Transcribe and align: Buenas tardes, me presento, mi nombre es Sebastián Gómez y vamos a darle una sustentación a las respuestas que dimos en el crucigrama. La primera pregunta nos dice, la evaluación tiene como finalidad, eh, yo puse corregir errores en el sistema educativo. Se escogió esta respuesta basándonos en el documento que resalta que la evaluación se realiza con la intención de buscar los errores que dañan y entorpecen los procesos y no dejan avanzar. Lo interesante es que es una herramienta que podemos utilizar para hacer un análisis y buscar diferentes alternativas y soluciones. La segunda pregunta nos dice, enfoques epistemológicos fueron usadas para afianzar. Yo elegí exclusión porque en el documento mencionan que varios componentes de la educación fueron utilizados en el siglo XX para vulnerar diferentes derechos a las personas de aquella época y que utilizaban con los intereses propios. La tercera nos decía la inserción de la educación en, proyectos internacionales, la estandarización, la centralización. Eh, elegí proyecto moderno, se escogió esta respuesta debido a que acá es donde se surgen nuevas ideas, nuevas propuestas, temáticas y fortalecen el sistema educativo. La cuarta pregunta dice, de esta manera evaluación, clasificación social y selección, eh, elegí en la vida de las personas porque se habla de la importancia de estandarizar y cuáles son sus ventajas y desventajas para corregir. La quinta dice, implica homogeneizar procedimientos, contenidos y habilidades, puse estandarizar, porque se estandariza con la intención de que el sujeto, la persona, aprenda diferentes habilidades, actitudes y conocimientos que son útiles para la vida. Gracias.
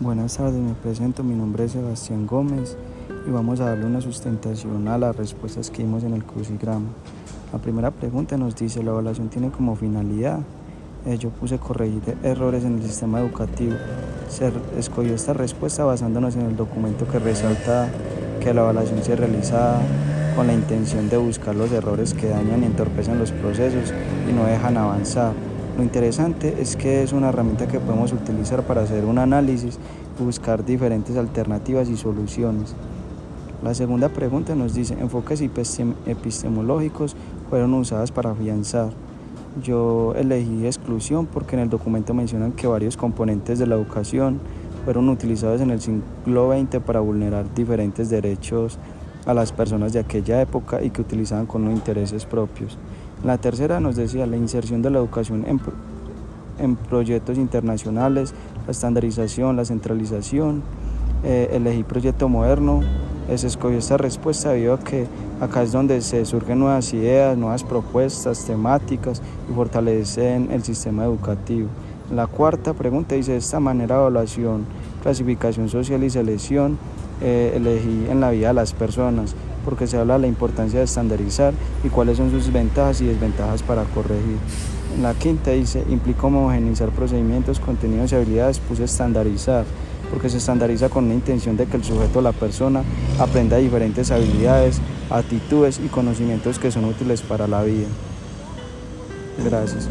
Buenas 0.00 0.36
tardes, 0.36 0.60
me 0.60 0.74
presento, 0.74 1.24
mi 1.24 1.34
nombre 1.34 1.64
es 1.64 1.72
Sebastián 1.72 2.24
Gómez 2.24 2.76
y 3.26 3.30
vamos 3.32 3.58
a 3.58 3.70
darle 3.70 3.84
una 3.84 4.00
sustentación 4.00 4.86
a 4.86 4.96
las 4.96 5.16
respuestas 5.16 5.70
que 5.70 5.82
dimos 5.82 6.04
en 6.04 6.14
el 6.14 6.22
crucigrama. 6.22 6.86
La 7.52 7.58
primera 7.58 7.90
pregunta 7.90 8.36
nos 8.36 8.54
dice, 8.54 8.80
la 8.84 8.92
evaluación 8.92 9.28
tiene 9.28 9.50
como 9.50 9.74
finalidad, 9.74 10.38
eh, 11.04 11.18
yo 11.18 11.30
puse 11.30 11.58
corregir 11.58 12.16
errores 12.22 12.62
en 12.62 12.76
el 12.76 12.84
sistema 12.84 13.18
educativo. 13.18 13.74
Se 14.28 14.52
escogió 14.78 15.16
esta 15.16 15.32
respuesta 15.32 15.82
basándonos 15.82 16.36
en 16.36 16.42
el 16.42 16.56
documento 16.56 17.08
que 17.08 17.18
resalta 17.18 17.88
que 18.38 18.54
la 18.54 18.60
evaluación 18.60 19.02
se 19.02 19.16
realiza 19.16 19.80
con 20.36 20.46
la 20.46 20.52
intención 20.52 21.08
de 21.08 21.16
buscar 21.16 21.56
los 21.56 21.72
errores 21.72 22.14
que 22.14 22.28
dañan 22.28 22.62
y 22.62 22.66
entorpecen 22.66 23.18
los 23.18 23.32
procesos 23.32 23.92
y 24.30 24.32
no 24.32 24.44
dejan 24.44 24.76
avanzar. 24.76 25.47
Lo 25.78 25.84
interesante 25.84 26.56
es 26.60 26.74
que 26.74 27.04
es 27.04 27.12
una 27.12 27.28
herramienta 27.28 27.68
que 27.68 27.78
podemos 27.78 28.12
utilizar 28.12 28.64
para 28.64 28.82
hacer 28.82 29.04
un 29.04 29.16
análisis 29.16 29.78
y 30.18 30.24
buscar 30.24 30.64
diferentes 30.64 31.16
alternativas 31.16 31.88
y 31.88 31.96
soluciones. 31.96 32.74
La 33.62 33.72
segunda 33.74 34.08
pregunta 34.08 34.56
nos 34.56 34.74
dice, 34.74 34.94
enfoques 34.94 35.40
epistemológicos 35.40 37.14
fueron 37.48 37.74
usadas 37.74 38.10
para 38.10 38.32
afianzar. 38.32 38.90
Yo 39.62 40.14
elegí 40.16 40.66
exclusión 40.66 41.26
porque 41.26 41.54
en 41.54 41.62
el 41.62 41.70
documento 41.70 42.12
mencionan 42.12 42.50
que 42.50 42.66
varios 42.66 42.96
componentes 42.96 43.60
de 43.60 43.68
la 43.68 43.76
educación 43.76 44.40
fueron 44.84 45.08
utilizados 45.08 45.60
en 45.60 45.70
el 45.70 45.80
siglo 45.80 46.52
XX 46.52 46.80
para 46.80 46.98
vulnerar 46.98 47.54
diferentes 47.54 48.10
derechos 48.10 48.80
a 49.26 49.34
las 49.34 49.52
personas 49.52 49.92
de 49.92 50.00
aquella 50.00 50.40
época 50.42 50.82
y 50.82 50.90
que 50.90 51.02
utilizaban 51.02 51.46
con 51.46 51.64
los 51.64 51.72
intereses 51.72 52.24
propios. 52.24 52.76
La 53.24 53.38
tercera 53.38 53.80
nos 53.80 53.96
decía 53.96 54.26
la 54.26 54.36
inserción 54.36 54.80
de 54.82 54.90
la 54.90 54.98
educación 54.98 55.44
en, 55.46 56.76
proyectos 56.76 57.38
internacionales, 57.38 58.32
la 58.66 58.72
estandarización, 58.72 59.56
la 59.56 59.64
centralización. 59.64 60.62
Eh, 61.24 61.50
elegí 61.52 61.82
proyecto 61.82 62.28
moderno, 62.28 62.80
se 63.36 63.46
escogió 63.46 63.78
esta 63.78 63.96
respuesta 63.96 64.50
debido 64.50 64.74
a 64.74 64.78
que 64.78 65.06
acá 65.40 65.62
es 65.62 65.72
donde 65.72 66.00
se 66.00 66.24
surgen 66.24 66.60
nuevas 66.60 66.94
ideas, 66.94 67.36
nuevas 67.36 67.64
propuestas, 67.64 68.44
temáticas 68.44 69.20
y 69.50 69.54
fortalecen 69.54 70.50
el 70.50 70.62
sistema 70.62 71.04
educativo. 71.04 71.68
La 72.14 72.26
cuarta 72.26 72.72
pregunta 72.72 73.14
dice, 73.14 73.32
de 73.32 73.38
esta 73.38 73.60
manera 73.60 73.96
evaluación, 73.96 74.64
clasificación 75.02 75.68
social 75.68 76.02
y 76.04 76.10
selección, 76.10 76.78
eh, 77.20 77.52
elegí 77.56 78.06
en 78.10 78.20
la 78.20 78.30
vida 78.30 78.48
de 78.48 78.54
las 78.54 78.72
personas 78.72 79.34
porque 79.68 79.86
se 79.86 79.98
habla 79.98 80.14
de 80.14 80.20
la 80.20 80.26
importancia 80.28 80.78
de 80.78 80.86
estandarizar 80.86 81.52
y 81.84 81.88
cuáles 81.88 82.16
son 82.16 82.30
sus 82.30 82.50
ventajas 82.50 83.02
y 83.02 83.06
desventajas 83.06 83.62
para 83.62 83.84
corregir. 83.84 84.38
La 85.02 85.12
quinta 85.12 85.50
dice, 85.50 85.84
implica 85.90 86.26
homogeneizar 86.26 86.88
procedimientos, 86.88 87.60
contenidos 87.60 88.12
y 88.12 88.14
habilidades, 88.14 88.60
puse 88.60 88.84
estandarizar, 88.84 89.66
porque 90.10 90.30
se 90.30 90.38
estandariza 90.38 90.88
con 90.88 91.08
la 91.08 91.14
intención 91.14 91.58
de 91.58 91.66
que 91.66 91.76
el 91.76 91.84
sujeto, 91.84 92.22
la 92.22 92.32
persona, 92.32 92.82
aprenda 93.18 93.58
diferentes 93.58 94.10
habilidades, 94.10 94.80
actitudes 95.10 95.80
y 95.84 95.88
conocimientos 95.88 96.58
que 96.58 96.70
son 96.70 96.86
útiles 96.86 97.20
para 97.20 97.46
la 97.46 97.62
vida. 97.62 97.88
Gracias. 99.44 99.90